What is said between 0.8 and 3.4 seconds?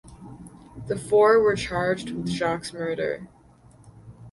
The four were charged with Jaques's murder.